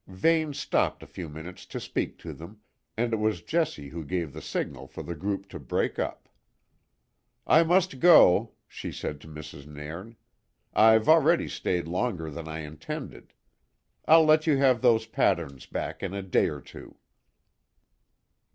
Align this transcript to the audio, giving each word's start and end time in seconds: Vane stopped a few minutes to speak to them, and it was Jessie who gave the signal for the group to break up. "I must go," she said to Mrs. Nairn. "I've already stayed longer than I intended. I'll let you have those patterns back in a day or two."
Vane 0.07 0.51
stopped 0.55 1.03
a 1.03 1.05
few 1.05 1.29
minutes 1.29 1.63
to 1.67 1.79
speak 1.79 2.17
to 2.17 2.33
them, 2.33 2.59
and 2.97 3.13
it 3.13 3.17
was 3.17 3.43
Jessie 3.43 3.89
who 3.89 4.03
gave 4.03 4.33
the 4.33 4.41
signal 4.41 4.87
for 4.87 5.03
the 5.03 5.13
group 5.13 5.47
to 5.49 5.59
break 5.59 5.99
up. 5.99 6.27
"I 7.45 7.61
must 7.61 7.99
go," 7.99 8.53
she 8.67 8.91
said 8.91 9.21
to 9.21 9.27
Mrs. 9.27 9.67
Nairn. 9.67 10.15
"I've 10.73 11.07
already 11.07 11.47
stayed 11.47 11.87
longer 11.87 12.31
than 12.31 12.47
I 12.47 12.61
intended. 12.61 13.31
I'll 14.07 14.25
let 14.25 14.47
you 14.47 14.57
have 14.57 14.81
those 14.81 15.05
patterns 15.05 15.67
back 15.67 16.01
in 16.01 16.15
a 16.15 16.23
day 16.23 16.49
or 16.49 16.61
two." 16.61 16.97